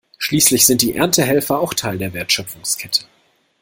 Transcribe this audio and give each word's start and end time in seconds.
Schließlich 0.17 0.65
sind 0.65 0.81
die 0.81 0.95
Erntehelfer 0.95 1.59
auch 1.59 1.75
Teil 1.75 1.99
der 1.99 2.13
Wertschöpfungskette. 2.15 3.01